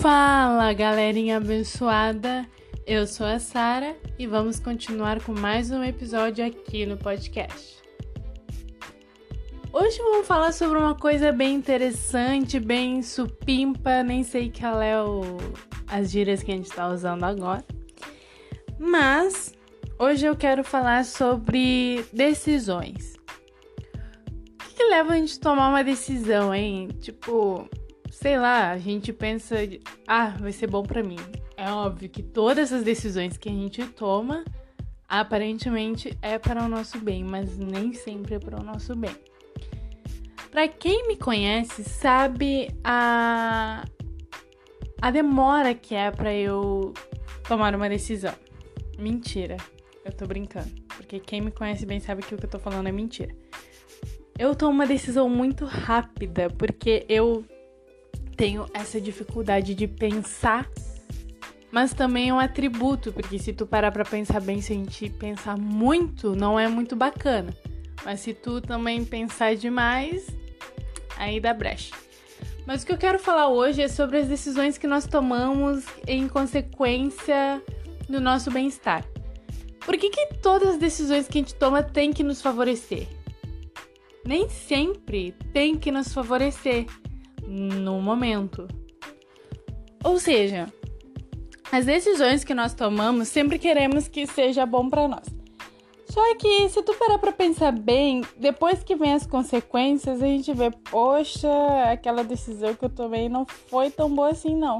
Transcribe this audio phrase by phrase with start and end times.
[0.00, 2.48] Fala, galerinha abençoada.
[2.86, 7.82] Eu sou a Sara e vamos continuar com mais um episódio aqui no podcast.
[9.70, 15.20] Hoje vamos falar sobre uma coisa bem interessante, bem supimpa, nem sei qual é o,
[15.86, 17.62] as gírias que a gente está usando agora.
[18.78, 19.52] Mas
[19.98, 23.16] hoje eu quero falar sobre decisões.
[24.54, 26.88] O que, que leva a gente a tomar uma decisão, hein?
[27.02, 27.68] Tipo,
[28.10, 29.56] sei lá, a gente pensa,
[30.06, 31.18] ah, vai ser bom para mim.
[31.56, 34.44] É óbvio que todas as decisões que a gente toma
[35.08, 39.14] aparentemente é para o nosso bem, mas nem sempre é para o nosso bem.
[40.50, 43.84] Para quem me conhece, sabe a
[45.02, 46.92] a demora que é para eu
[47.48, 48.34] tomar uma decisão.
[48.98, 49.56] Mentira.
[50.04, 52.88] Eu tô brincando, porque quem me conhece bem sabe que o que eu tô falando
[52.88, 53.34] é mentira.
[54.38, 57.44] Eu tomo uma decisão muito rápida, porque eu
[58.40, 60.66] tenho essa dificuldade de pensar,
[61.70, 65.10] mas também é um atributo, porque se tu parar para pensar bem, se a gente
[65.10, 67.54] pensar muito, não é muito bacana.
[68.02, 70.26] Mas se tu também pensar demais,
[71.18, 71.94] aí dá brecha.
[72.66, 76.26] Mas o que eu quero falar hoje é sobre as decisões que nós tomamos em
[76.26, 77.62] consequência
[78.08, 79.04] do nosso bem-estar.
[79.80, 83.06] Por que, que todas as decisões que a gente toma tem que nos favorecer?
[84.24, 86.86] Nem sempre tem que nos favorecer
[87.50, 88.68] no momento.
[90.04, 90.72] Ou seja,
[91.72, 95.26] as decisões que nós tomamos sempre queremos que seja bom para nós.
[96.08, 100.52] Só que se tu parar para pensar bem, depois que vem as consequências, a gente
[100.52, 101.48] vê, poxa,
[101.92, 104.78] aquela decisão que eu tomei não foi tão boa assim não.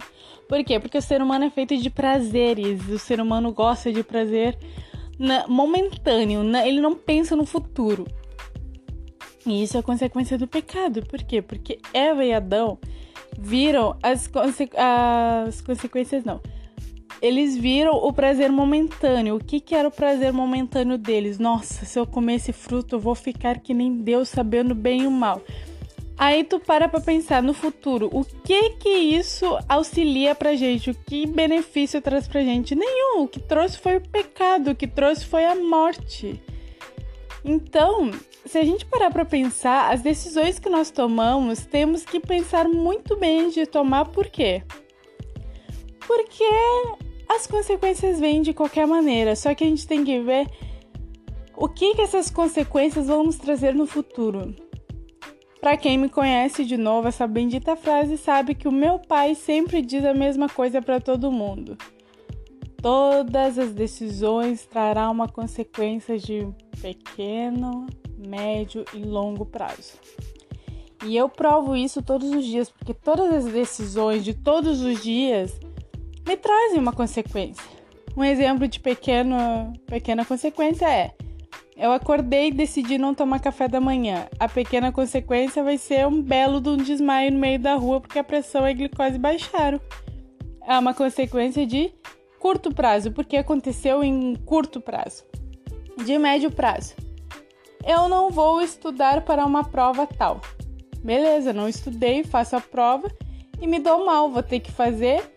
[0.48, 0.80] Por quê?
[0.80, 4.58] Porque o ser humano é feito de prazeres, o ser humano gosta de prazer
[5.46, 8.06] momentâneo, ele não pensa no futuro.
[9.46, 11.04] E isso é consequência do pecado.
[11.06, 11.40] Por quê?
[11.40, 12.78] Porque Eva e Adão
[13.38, 16.40] viram as, conse as consequências, não.
[17.22, 19.36] Eles viram o prazer momentâneo.
[19.36, 21.38] O que, que era o prazer momentâneo deles?
[21.38, 25.10] Nossa, se eu comer esse fruto, eu vou ficar que nem Deus, sabendo bem o
[25.10, 25.42] mal.
[26.16, 30.90] Aí tu para pra pensar no futuro, o que que isso auxilia pra gente?
[30.90, 32.74] O que benefício traz pra gente?
[32.74, 33.22] Nenhum.
[33.22, 36.38] O que trouxe foi o pecado, o que trouxe foi a morte.
[37.44, 38.10] Então,
[38.44, 43.16] se a gente parar para pensar, as decisões que nós tomamos, temos que pensar muito
[43.16, 44.62] bem de tomar por quê?
[46.06, 46.44] Porque
[47.28, 50.48] as consequências vêm de qualquer maneira, só que a gente tem que ver
[51.56, 54.54] o que, que essas consequências vão nos trazer no futuro.
[55.60, 59.82] Para quem me conhece de novo, essa bendita frase sabe que o meu pai sempre
[59.82, 61.76] diz a mesma coisa para todo mundo.
[62.82, 66.48] Todas as decisões trarão uma consequência de
[66.80, 67.86] pequeno,
[68.16, 69.98] médio e longo prazo.
[71.04, 75.58] E eu provo isso todos os dias, porque todas as decisões de todos os dias
[76.26, 77.64] me trazem uma consequência.
[78.16, 79.36] Um exemplo de pequeno,
[79.86, 81.12] pequena consequência é:
[81.76, 84.26] eu acordei e decidi não tomar café da manhã.
[84.38, 88.18] A pequena consequência vai ser um belo de um desmaio no meio da rua porque
[88.18, 89.80] a pressão e a glicose baixaram.
[90.66, 91.92] É uma consequência de
[92.40, 95.22] curto prazo, porque aconteceu em curto prazo.
[96.04, 96.94] De médio prazo
[97.84, 100.40] eu não vou estudar para uma prova tal.
[101.02, 103.10] Beleza, não estudei, faço a prova
[103.60, 105.34] e me dou mal, vou ter que fazer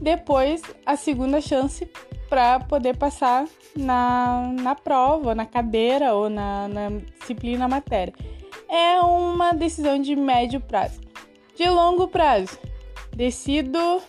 [0.00, 1.88] depois a segunda chance
[2.28, 6.88] para poder passar na, na prova, na cadeira ou na, na
[7.20, 8.12] disciplina matéria.
[8.68, 11.00] É uma decisão de médio prazo.
[11.54, 12.58] De longo prazo,
[13.14, 14.02] decido.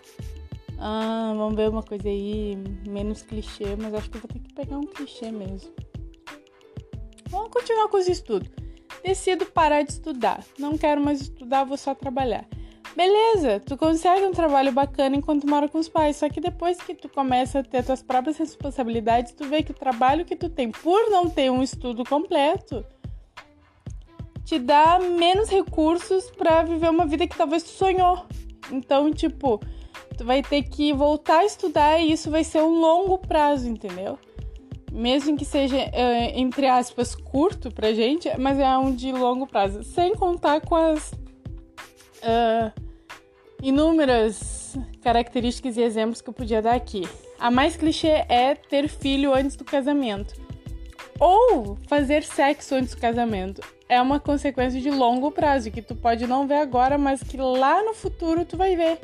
[0.78, 4.54] Ah, vamos ver uma coisa aí menos clichê, mas acho que eu vou ter que
[4.54, 5.72] pegar um clichê mesmo.
[7.30, 8.50] Vamos continuar com os estudos.
[9.04, 10.44] Decido parar de estudar.
[10.58, 12.46] Não quero mais estudar, vou só trabalhar.
[12.96, 16.96] Beleza, tu consegue um trabalho bacana enquanto mora com os pais, só que depois que
[16.96, 20.72] tu começa a ter tuas próprias responsabilidades, tu vê que o trabalho que tu tem
[20.72, 22.86] por não ter um estudo completo
[24.46, 28.26] te dá menos recursos para viver uma vida que talvez tu sonhou.
[28.72, 29.60] Então, tipo,
[30.16, 34.18] tu vai ter que voltar a estudar e isso vai ser um longo prazo, entendeu?
[34.96, 39.84] mesmo que seja, uh, entre aspas, curto pra gente, mas é um de longo prazo.
[39.84, 42.72] Sem contar com as uh,
[43.62, 47.08] inúmeras características e exemplos que eu podia dar aqui.
[47.38, 50.34] A mais clichê é ter filho antes do casamento.
[51.20, 53.62] Ou fazer sexo antes do casamento.
[53.90, 57.84] É uma consequência de longo prazo, que tu pode não ver agora, mas que lá
[57.84, 59.00] no futuro tu vai ver.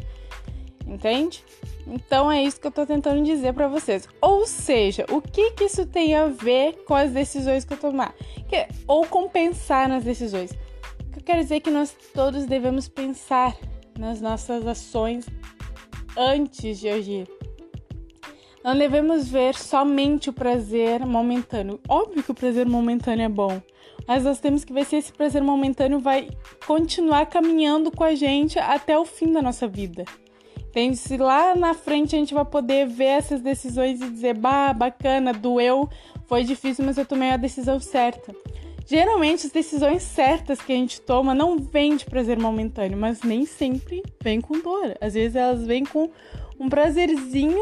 [0.91, 1.41] Entende?
[1.87, 4.09] Então é isso que eu tô tentando dizer para vocês.
[4.21, 8.13] Ou seja, o que que isso tem a ver com as decisões que eu tomar?
[8.49, 10.51] Que, ou com pensar nas decisões.
[10.51, 13.57] O que eu quero dizer é que nós todos devemos pensar
[13.97, 15.25] nas nossas ações
[16.17, 17.27] antes de agir.
[18.61, 21.79] Não devemos ver somente o prazer momentâneo.
[21.87, 23.61] Óbvio que o prazer momentâneo é bom,
[24.05, 26.29] mas nós temos que ver se esse prazer momentâneo vai
[26.67, 30.03] continuar caminhando com a gente até o fim da nossa vida.
[30.71, 30.95] Entende?
[30.95, 35.33] Se lá na frente a gente vai poder ver essas decisões e dizer, bah, bacana,
[35.33, 35.89] doeu,
[36.27, 38.33] foi difícil, mas eu tomei a decisão certa.
[38.87, 43.45] Geralmente as decisões certas que a gente toma não vêm de prazer momentâneo, mas nem
[43.45, 44.97] sempre vem com dor.
[45.01, 46.09] Às vezes elas vêm com
[46.57, 47.61] um prazerzinho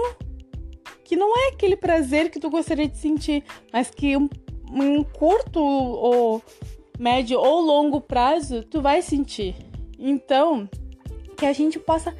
[1.04, 4.30] que não é aquele prazer que tu gostaria de sentir, mas que um,
[4.72, 6.44] em curto ou
[7.00, 9.56] médio ou longo prazo tu vai sentir.
[9.98, 10.70] Então,
[11.36, 12.16] que a gente possa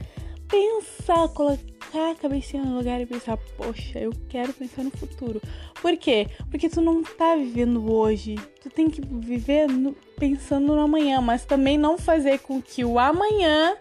[0.50, 5.42] pensar, colocar a cabecinha no lugar e pensar, poxa, eu quero pensar no futuro.
[5.82, 6.28] Por quê?
[6.50, 8.36] Porque tu não tá vivendo hoje.
[8.62, 13.00] Tu tem que viver no, pensando no amanhã, mas também não fazer com que o
[13.00, 13.78] amanhã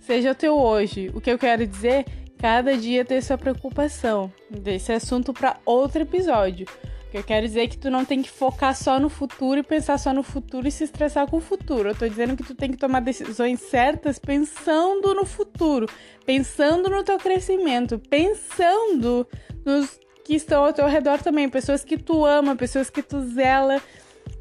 [0.00, 1.10] seja o teu hoje.
[1.14, 2.04] O que eu quero dizer
[2.38, 4.30] cada dia ter sua preocupação.
[4.50, 6.66] Desse assunto para outro episódio.
[7.14, 9.98] Que eu quero dizer que tu não tem que focar só no futuro e pensar
[9.98, 11.90] só no futuro e se estressar com o futuro.
[11.90, 15.88] Eu tô dizendo que tu tem que tomar decisões certas pensando no futuro,
[16.26, 19.28] pensando no teu crescimento, pensando
[19.64, 23.80] nos que estão ao teu redor também, pessoas que tu ama, pessoas que tu zela,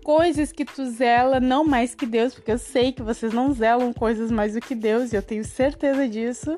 [0.04, 3.94] coisas que tu zela, não mais que Deus, porque eu sei que vocês não zelam
[3.94, 6.58] coisas mais do que Deus, e eu tenho certeza disso.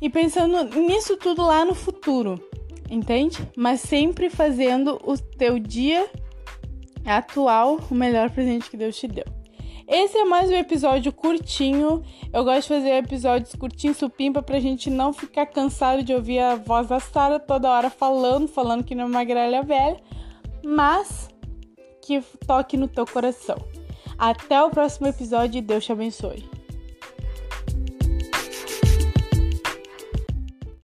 [0.00, 2.42] E pensando nisso tudo lá no futuro,
[2.90, 3.48] entende?
[3.56, 6.08] Mas sempre fazendo o teu dia
[7.04, 9.24] atual o melhor presente que Deus te deu.
[9.86, 12.02] Esse é mais um episódio curtinho.
[12.30, 16.56] Eu gosto de fazer episódios curtinhos, supimpa, pra gente não ficar cansado de ouvir a
[16.56, 19.98] voz da Sara toda hora falando, falando que não é uma grelha velha,
[20.62, 21.30] mas
[22.02, 23.56] que toque no teu coração.
[24.18, 26.57] Até o próximo episódio e Deus te abençoe.